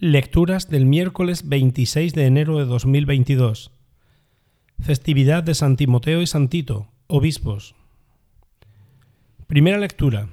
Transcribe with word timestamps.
Lecturas 0.00 0.68
del 0.68 0.86
miércoles 0.86 1.48
26 1.48 2.14
de 2.14 2.26
enero 2.26 2.58
de 2.58 2.64
2022. 2.64 3.70
Festividad 4.80 5.44
de 5.44 5.54
San 5.54 5.76
Timoteo 5.76 6.20
y 6.20 6.26
San 6.26 6.48
Tito, 6.48 6.88
obispos. 7.06 7.76
Primera 9.46 9.78
lectura. 9.78 10.28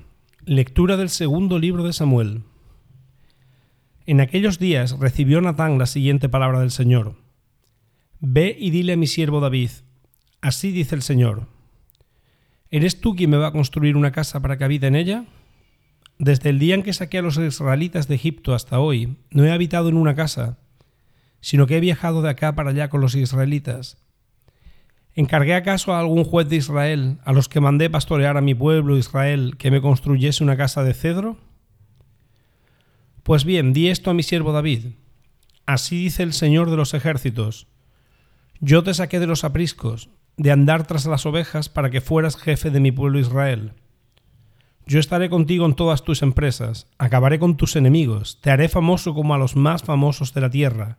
Lectura 0.45 0.97
del 0.97 1.09
segundo 1.09 1.59
libro 1.59 1.83
de 1.83 1.93
Samuel. 1.93 2.41
En 4.07 4.19
aquellos 4.19 4.57
días 4.57 4.97
recibió 4.97 5.39
Natán 5.41 5.77
la 5.77 5.85
siguiente 5.85 6.27
palabra 6.27 6.59
del 6.61 6.71
Señor. 6.71 7.17
Ve 8.19 8.57
y 8.59 8.71
dile 8.71 8.93
a 8.93 8.97
mi 8.97 9.05
siervo 9.05 9.41
David, 9.41 9.69
así 10.41 10.71
dice 10.71 10.95
el 10.95 11.03
Señor. 11.03 11.45
¿Eres 12.71 12.99
tú 12.99 13.15
quien 13.15 13.29
me 13.29 13.37
va 13.37 13.49
a 13.49 13.53
construir 13.53 13.95
una 13.95 14.11
casa 14.11 14.39
para 14.39 14.57
que 14.57 14.63
habite 14.63 14.87
en 14.87 14.95
ella? 14.95 15.25
Desde 16.21 16.51
el 16.51 16.59
día 16.59 16.75
en 16.75 16.83
que 16.83 16.93
saqué 16.93 17.17
a 17.17 17.23
los 17.23 17.37
israelitas 17.37 18.07
de 18.07 18.13
Egipto 18.13 18.53
hasta 18.53 18.77
hoy, 18.77 19.17
no 19.31 19.43
he 19.43 19.51
habitado 19.51 19.89
en 19.89 19.97
una 19.97 20.13
casa, 20.13 20.59
sino 21.39 21.65
que 21.65 21.77
he 21.77 21.79
viajado 21.79 22.21
de 22.21 22.29
acá 22.29 22.53
para 22.53 22.69
allá 22.69 22.91
con 22.91 23.01
los 23.01 23.15
israelitas. 23.15 23.97
¿Encargué 25.15 25.55
acaso 25.55 25.95
a 25.95 25.99
algún 25.99 26.23
juez 26.23 26.47
de 26.47 26.57
Israel, 26.57 27.17
a 27.25 27.33
los 27.33 27.49
que 27.49 27.59
mandé 27.59 27.89
pastorear 27.89 28.37
a 28.37 28.41
mi 28.41 28.53
pueblo 28.53 28.99
Israel, 28.99 29.55
que 29.57 29.71
me 29.71 29.81
construyese 29.81 30.43
una 30.43 30.55
casa 30.57 30.83
de 30.83 30.93
cedro? 30.93 31.39
Pues 33.23 33.43
bien, 33.43 33.73
di 33.73 33.87
esto 33.87 34.11
a 34.11 34.13
mi 34.13 34.21
siervo 34.21 34.51
David. 34.51 34.89
Así 35.65 36.03
dice 36.03 36.21
el 36.21 36.33
Señor 36.33 36.69
de 36.69 36.77
los 36.77 36.93
ejércitos. 36.93 37.65
Yo 38.59 38.83
te 38.83 38.93
saqué 38.93 39.19
de 39.19 39.25
los 39.25 39.43
apriscos, 39.43 40.11
de 40.37 40.51
andar 40.51 40.85
tras 40.85 41.07
las 41.07 41.25
ovejas, 41.25 41.67
para 41.67 41.89
que 41.89 41.99
fueras 41.99 42.37
jefe 42.37 42.69
de 42.69 42.79
mi 42.79 42.91
pueblo 42.91 43.17
Israel. 43.17 43.73
Yo 44.85 44.99
estaré 44.99 45.29
contigo 45.29 45.65
en 45.65 45.75
todas 45.75 46.03
tus 46.03 46.21
empresas, 46.21 46.87
acabaré 46.97 47.39
con 47.39 47.55
tus 47.55 47.75
enemigos, 47.75 48.39
te 48.41 48.51
haré 48.51 48.67
famoso 48.67 49.13
como 49.13 49.33
a 49.33 49.37
los 49.37 49.55
más 49.55 49.83
famosos 49.83 50.33
de 50.33 50.41
la 50.41 50.49
tierra. 50.49 50.97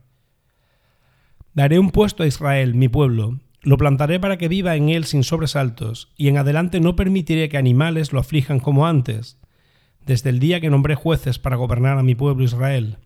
Daré 1.54 1.78
un 1.78 1.90
puesto 1.90 2.22
a 2.22 2.26
Israel, 2.26 2.74
mi 2.74 2.88
pueblo, 2.88 3.40
lo 3.62 3.76
plantaré 3.76 4.18
para 4.18 4.38
que 4.38 4.48
viva 4.48 4.74
en 4.74 4.88
él 4.88 5.04
sin 5.04 5.22
sobresaltos, 5.22 6.12
y 6.16 6.28
en 6.28 6.38
adelante 6.38 6.80
no 6.80 6.96
permitiré 6.96 7.48
que 7.48 7.58
animales 7.58 8.12
lo 8.12 8.20
aflijan 8.20 8.58
como 8.58 8.86
antes, 8.86 9.38
desde 10.04 10.30
el 10.30 10.38
día 10.38 10.60
que 10.60 10.70
nombré 10.70 10.94
jueces 10.94 11.38
para 11.38 11.56
gobernar 11.56 11.98
a 11.98 12.02
mi 12.02 12.14
pueblo 12.14 12.44
Israel. 12.44 12.98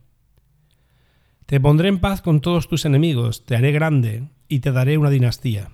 Te 1.47 1.61
pondré 1.61 1.89
en 1.89 1.99
paz 1.99 2.23
con 2.23 2.41
todos 2.41 2.69
tus 2.69 2.85
enemigos, 2.85 3.45
te 3.45 3.55
haré 3.55 3.71
grande, 3.73 4.29
y 4.49 4.61
te 4.61 4.73
daré 4.73 4.97
una 4.97 5.11
dinastía. 5.11 5.71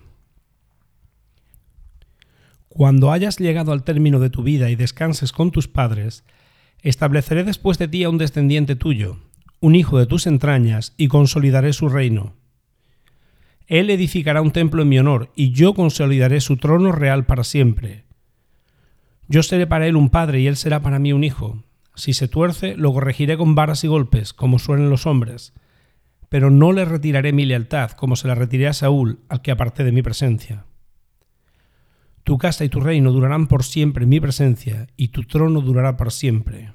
Cuando 2.75 3.13
hayas 3.13 3.39
llegado 3.39 3.73
al 3.73 3.85
término 3.85 4.19
de 4.19 4.31
tu 4.31 4.43
vida 4.43 4.71
y 4.71 4.77
descanses 4.77 5.31
con 5.33 5.51
tus 5.51 5.69
padres, 5.69 6.25
estableceré 6.81 7.45
después 7.45 7.77
de 7.77 7.87
ti 7.87 8.03
a 8.03 8.09
un 8.09 8.17
descendiente 8.17 8.77
tuyo, 8.77 9.19
un 9.61 9.75
hijo 9.75 9.99
de 9.99 10.07
tus 10.07 10.27
entrañas, 10.27 10.95
y 10.97 11.09
consolidaré 11.09 11.75
su 11.75 11.91
reino. 11.91 12.33
Él 13.67 13.91
edificará 13.91 14.41
un 14.41 14.53
templo 14.53 14.81
en 14.81 14.89
mi 14.89 14.99
honor, 14.99 15.31
y 15.37 15.53
yo 15.53 15.75
consolidaré 15.75 16.41
su 16.41 16.57
trono 16.57 16.93
real 16.93 17.27
para 17.27 17.45
siempre. 17.45 18.05
Yo 19.29 19.43
seré 19.43 19.67
para 19.67 19.87
él 19.87 19.95
un 19.95 20.09
padre, 20.09 20.41
y 20.41 20.47
él 20.47 20.57
será 20.57 20.81
para 20.81 20.99
mí 20.99 21.13
un 21.13 21.25
hijo. 21.25 21.63
Si 21.95 22.15
se 22.15 22.27
tuerce, 22.27 22.75
lo 22.79 22.95
corregiré 22.95 23.37
con 23.37 23.55
varas 23.55 23.85
y 23.85 23.89
golpes, 23.89 24.33
como 24.33 24.59
suelen 24.59 24.89
los 24.89 25.05
hombres, 25.07 25.53
pero 26.31 26.51
no 26.51 26.73
le 26.73 26.87
retiraré 26.87 27.35
mi 27.35 27.45
lealtad, 27.45 27.91
como 27.91 28.17
se 28.17 28.29
la 28.29 28.35
retiré 28.35 28.67
a 28.67 28.73
Saúl, 28.73 29.19
al 29.29 29.43
que 29.43 29.51
aparté 29.51 29.85
de 29.85 29.93
mi 29.93 30.01
presencia. 30.01 30.65
Tu 32.25 32.39
casa 32.39 32.65
y 32.65 32.69
tu 32.69 32.81
reino 32.81 33.11
durarán 33.11 33.49
por 33.49 33.65
siempre 33.65 34.05
en 34.05 34.11
mi 34.11 34.21
presencia, 34.21 34.87
y 34.97 35.09
tu 35.09 35.25
trono 35.25 35.61
durará 35.61 35.97
por 35.97 36.13
siempre. 36.13 36.73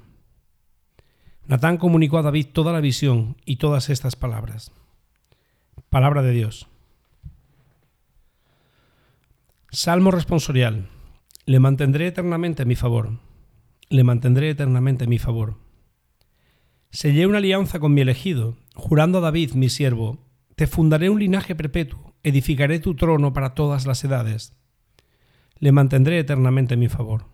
Natán 1.46 1.78
comunicó 1.78 2.18
a 2.18 2.22
David 2.22 2.48
toda 2.52 2.72
la 2.72 2.80
visión 2.80 3.36
y 3.46 3.56
todas 3.56 3.88
estas 3.88 4.14
palabras. 4.14 4.72
Palabra 5.88 6.20
de 6.20 6.32
Dios. 6.32 6.68
Salmo 9.70 10.10
responsorial. 10.10 10.88
Le 11.46 11.60
mantendré 11.60 12.06
eternamente 12.06 12.62
a 12.62 12.66
mi 12.66 12.74
favor. 12.74 13.18
Le 13.88 14.04
mantendré 14.04 14.50
eternamente 14.50 15.04
a 15.04 15.08
mi 15.08 15.18
favor. 15.18 15.56
Sellé 16.90 17.26
una 17.26 17.38
alianza 17.38 17.80
con 17.80 17.94
mi 17.94 18.02
elegido, 18.02 18.58
jurando 18.74 19.18
a 19.18 19.20
David, 19.22 19.52
mi 19.52 19.70
siervo, 19.70 20.18
te 20.56 20.66
fundaré 20.66 21.08
un 21.08 21.18
linaje 21.18 21.54
perpetuo, 21.54 22.14
edificaré 22.22 22.80
tu 22.80 22.94
trono 22.94 23.32
para 23.32 23.54
todas 23.54 23.86
las 23.86 24.04
edades 24.04 24.57
le 25.60 25.72
mantendré 25.72 26.18
eternamente 26.18 26.74
en 26.74 26.80
mi 26.80 26.88
favor. 26.88 27.24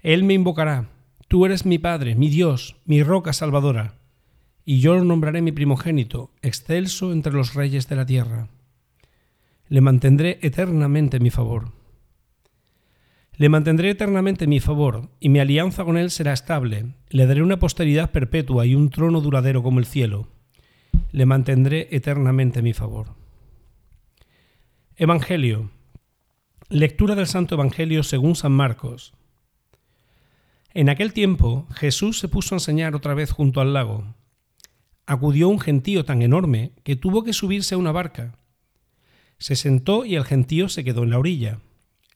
Él 0.00 0.24
me 0.24 0.34
invocará, 0.34 0.90
tú 1.28 1.46
eres 1.46 1.66
mi 1.66 1.78
Padre, 1.78 2.14
mi 2.14 2.28
Dios, 2.28 2.76
mi 2.84 3.02
roca 3.02 3.32
salvadora, 3.32 3.94
y 4.64 4.80
yo 4.80 4.94
lo 4.94 5.04
nombraré 5.04 5.42
mi 5.42 5.52
primogénito, 5.52 6.30
excelso 6.42 7.12
entre 7.12 7.32
los 7.32 7.54
reyes 7.54 7.88
de 7.88 7.96
la 7.96 8.06
tierra. 8.06 8.48
Le 9.68 9.80
mantendré 9.80 10.38
eternamente 10.42 11.16
en 11.16 11.22
mi 11.22 11.30
favor. 11.30 11.72
Le 13.36 13.48
mantendré 13.48 13.90
eternamente 13.90 14.44
en 14.44 14.50
mi 14.50 14.60
favor, 14.60 15.10
y 15.20 15.28
mi 15.28 15.38
alianza 15.38 15.84
con 15.84 15.96
él 15.96 16.10
será 16.10 16.32
estable. 16.32 16.94
Le 17.08 17.26
daré 17.26 17.42
una 17.42 17.58
posteridad 17.58 18.10
perpetua 18.10 18.66
y 18.66 18.74
un 18.74 18.90
trono 18.90 19.20
duradero 19.20 19.62
como 19.62 19.78
el 19.78 19.86
cielo. 19.86 20.28
Le 21.12 21.24
mantendré 21.24 21.88
eternamente 21.90 22.58
en 22.58 22.64
mi 22.64 22.72
favor. 22.72 23.14
Evangelio 24.96 25.70
Lectura 26.70 27.14
del 27.14 27.26
Santo 27.26 27.54
Evangelio 27.54 28.02
según 28.02 28.36
San 28.36 28.52
Marcos. 28.52 29.14
En 30.74 30.90
aquel 30.90 31.14
tiempo 31.14 31.66
Jesús 31.72 32.18
se 32.18 32.28
puso 32.28 32.54
a 32.54 32.58
enseñar 32.58 32.94
otra 32.94 33.14
vez 33.14 33.30
junto 33.30 33.62
al 33.62 33.72
lago. 33.72 34.14
Acudió 35.06 35.48
un 35.48 35.60
gentío 35.60 36.04
tan 36.04 36.20
enorme 36.20 36.72
que 36.84 36.94
tuvo 36.94 37.24
que 37.24 37.32
subirse 37.32 37.74
a 37.74 37.78
una 37.78 37.90
barca. 37.90 38.36
Se 39.38 39.56
sentó 39.56 40.04
y 40.04 40.16
el 40.16 40.26
gentío 40.26 40.68
se 40.68 40.84
quedó 40.84 41.04
en 41.04 41.10
la 41.10 41.18
orilla. 41.18 41.60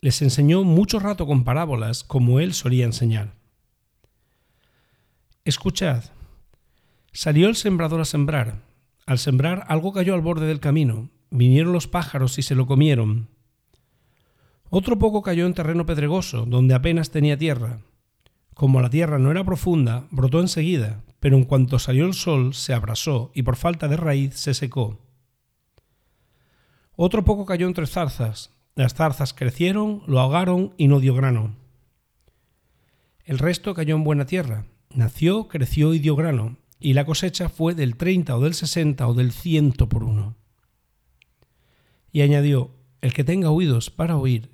Les 0.03 0.21
enseñó 0.21 0.65
mucho 0.65 0.99
rato 0.99 1.27
con 1.27 1.45
parábolas 1.45 2.05
como 2.05 2.39
él 2.39 2.53
solía 2.53 2.85
enseñar. 2.85 3.33
Escuchad. 5.47 6.05
Salió 7.11 7.49
el 7.49 7.57
sembrador 7.57 8.03
a 8.03 8.05
sembrar. 8.05 8.61
Al 9.07 9.19
sembrar 9.19 9.65
algo 9.69 9.95
cayó 9.95 10.12
al 10.12 10.21
borde 10.21 10.47
del 10.47 10.61
camino. 10.61 11.09
Vinieron 11.31 11.73
los 11.73 11.89
pájaros 11.89 12.37
y 12.37 12.43
se 12.43 12.55
lo 12.55 12.67
comieron. 12.67 13.29
Otro 14.75 14.99
poco 14.99 15.21
cayó 15.21 15.44
en 15.44 15.53
terreno 15.53 15.84
pedregoso, 15.84 16.47
donde 16.47 16.72
apenas 16.72 17.10
tenía 17.10 17.37
tierra. 17.37 17.81
Como 18.55 18.81
la 18.81 18.88
tierra 18.88 19.19
no 19.19 19.31
era 19.31 19.44
profunda, 19.44 20.06
brotó 20.10 20.41
enseguida, 20.41 21.05
pero 21.21 21.37
en 21.37 21.44
cuanto 21.44 21.78
salió 21.78 22.06
el 22.06 22.15
sol 22.15 22.55
se 22.55 22.72
abrasó 22.72 23.31
y 23.34 23.43
por 23.43 23.56
falta 23.56 23.87
de 23.87 23.99
raíz 23.99 24.34
se 24.34 24.55
secó. 24.55 24.99
Otro 26.97 27.22
poco 27.22 27.44
cayó 27.44 27.66
entre 27.66 27.87
zarzas. 27.87 28.50
Las 28.75 28.94
zarzas 28.94 29.34
crecieron, 29.34 30.05
lo 30.06 30.21
ahogaron 30.21 30.72
y 30.78 30.88
no 30.88 31.00
dio 31.00 31.15
grano. 31.15 31.55
El 33.27 33.38
resto 33.38 33.75
cayó 33.75 33.94
en 33.94 34.05
buena 34.05 34.25
tierra. 34.25 34.65
Nació, 34.94 35.49
creció 35.49 35.93
y 35.93 35.99
dio 35.99 36.16
grano, 36.16 36.56
y 36.81 36.94
la 36.94 37.05
cosecha 37.05 37.50
fue 37.50 37.75
del 37.75 37.97
treinta 37.97 38.38
o 38.38 38.41
del 38.41 38.55
sesenta 38.55 39.06
o 39.06 39.12
del 39.12 39.32
ciento 39.32 39.91
por 39.91 40.03
uno. 40.03 40.34
Y 42.11 42.22
añadió, 42.22 42.71
el 43.03 43.12
que 43.12 43.25
tenga 43.25 43.50
oídos 43.50 43.91
para 43.91 44.16
oír, 44.16 44.52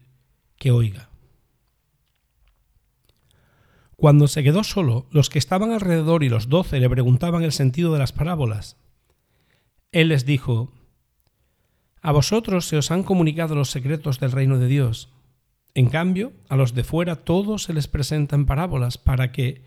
que 0.59 0.71
oiga. 0.71 1.09
Cuando 3.97 4.29
se 4.29 4.45
quedó 4.45 4.63
solo, 4.63 5.07
los 5.11 5.29
que 5.29 5.41
estaban 5.41 5.73
alrededor 5.73 6.23
y 6.23 6.29
los 6.29 6.49
doce 6.49 6.79
le 6.79 6.89
preguntaban 6.89 7.43
el 7.43 7.51
sentido 7.51 7.93
de 7.93 7.99
las 7.99 8.13
parábolas. 8.13 8.77
Él 9.91 10.09
les 10.09 10.25
dijo, 10.25 10.73
A 12.01 12.13
vosotros 12.13 12.67
se 12.67 12.77
os 12.77 12.93
han 12.93 13.03
comunicado 13.03 13.57
los 13.57 13.71
secretos 13.71 14.21
del 14.21 14.31
reino 14.31 14.59
de 14.59 14.69
Dios. 14.69 15.09
En 15.75 15.89
cambio, 15.89 16.33
a 16.49 16.57
los 16.57 16.75
de 16.75 16.85
fuera 16.85 17.17
todo 17.17 17.59
se 17.59 17.73
les 17.73 17.89
presentan 17.89 18.47
parábolas 18.47 18.99
para 18.99 19.33
que, 19.33 19.63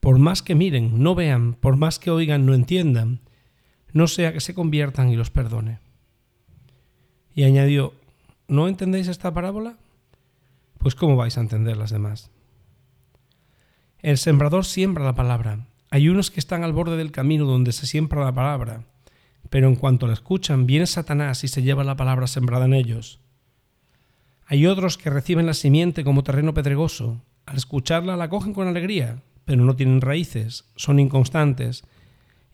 por 0.00 0.18
más 0.18 0.42
que 0.42 0.54
miren, 0.54 1.02
no 1.02 1.14
vean, 1.14 1.52
por 1.52 1.76
más 1.76 1.98
que 1.98 2.10
oigan, 2.10 2.46
no 2.46 2.54
entiendan, 2.54 3.20
no 3.92 4.08
sea 4.08 4.32
que 4.32 4.40
se 4.40 4.54
conviertan 4.54 5.10
y 5.10 5.16
los 5.16 5.30
perdone. 5.30 5.80
Y 7.34 7.44
añadió, 7.44 7.92
¿no 8.48 8.68
entendéis 8.68 9.08
esta 9.08 9.34
parábola? 9.34 9.76
Pues 10.78 10.94
¿cómo 10.94 11.16
vais 11.16 11.36
a 11.36 11.40
entender 11.40 11.76
las 11.76 11.90
demás? 11.90 12.30
El 14.00 14.18
sembrador 14.18 14.64
siembra 14.64 15.04
la 15.04 15.14
palabra. 15.14 15.66
Hay 15.90 16.08
unos 16.08 16.30
que 16.30 16.40
están 16.40 16.64
al 16.64 16.72
borde 16.72 16.96
del 16.96 17.12
camino 17.12 17.44
donde 17.44 17.72
se 17.72 17.86
siembra 17.86 18.24
la 18.24 18.34
palabra, 18.34 18.84
pero 19.50 19.68
en 19.68 19.76
cuanto 19.76 20.06
la 20.06 20.12
escuchan, 20.12 20.66
viene 20.66 20.86
Satanás 20.86 21.44
y 21.44 21.48
se 21.48 21.62
lleva 21.62 21.84
la 21.84 21.96
palabra 21.96 22.26
sembrada 22.26 22.66
en 22.66 22.74
ellos. 22.74 23.20
Hay 24.46 24.66
otros 24.66 24.96
que 24.98 25.10
reciben 25.10 25.46
la 25.46 25.54
simiente 25.54 26.04
como 26.04 26.22
terreno 26.22 26.54
pedregoso. 26.54 27.22
Al 27.46 27.56
escucharla 27.56 28.16
la 28.16 28.28
cogen 28.28 28.52
con 28.52 28.68
alegría, 28.68 29.22
pero 29.44 29.64
no 29.64 29.76
tienen 29.76 30.00
raíces, 30.00 30.64
son 30.76 30.98
inconstantes, 30.98 31.84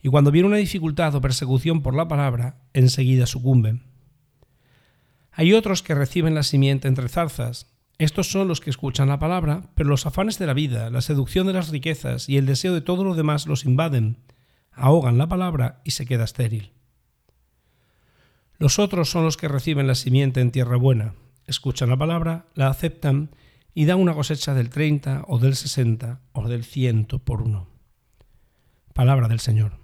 y 0.01 0.09
cuando 0.09 0.31
viene 0.31 0.47
una 0.47 0.57
dificultad 0.57 1.15
o 1.15 1.21
persecución 1.21 1.81
por 1.81 1.95
la 1.95 2.07
palabra, 2.07 2.57
enseguida 2.73 3.25
sucumben. 3.25 3.83
Hay 5.31 5.53
otros 5.53 5.81
que 5.81 5.95
reciben 5.95 6.35
la 6.35 6.43
simiente 6.43 6.87
entre 6.87 7.09
zarzas, 7.09 7.72
estos 7.97 8.31
son 8.31 8.47
los 8.47 8.59
que 8.59 8.69
escuchan 8.69 9.07
la 9.07 9.19
palabra, 9.19 9.69
pero 9.75 9.89
los 9.89 10.05
afanes 10.05 10.39
de 10.39 10.47
la 10.47 10.53
vida, 10.53 10.89
la 10.89 11.01
seducción 11.01 11.47
de 11.47 11.53
las 11.53 11.69
riquezas 11.69 12.27
y 12.27 12.37
el 12.37 12.45
deseo 12.45 12.73
de 12.73 12.81
todo 12.81 13.03
lo 13.03 13.15
demás 13.15 13.45
los 13.45 13.65
invaden, 13.65 14.17
ahogan 14.71 15.17
la 15.17 15.27
palabra 15.27 15.81
y 15.83 15.91
se 15.91 16.05
queda 16.05 16.23
estéril. 16.23 16.71
Los 18.57 18.79
otros 18.79 19.09
son 19.09 19.23
los 19.23 19.37
que 19.37 19.47
reciben 19.47 19.87
la 19.87 19.95
simiente 19.95 20.41
en 20.41 20.51
tierra 20.51 20.77
buena, 20.77 21.15
escuchan 21.47 21.89
la 21.89 21.97
palabra, 21.97 22.47
la 22.55 22.67
aceptan 22.67 23.31
y 23.73 23.85
dan 23.85 23.99
una 23.99 24.13
cosecha 24.13 24.53
del 24.53 24.69
30 24.69 25.25
o 25.27 25.39
del 25.39 25.55
60 25.55 26.21
o 26.31 26.47
del 26.47 26.63
100 26.63 27.05
por 27.23 27.41
uno. 27.41 27.67
Palabra 28.93 29.27
del 29.27 29.39
Señor. 29.39 29.82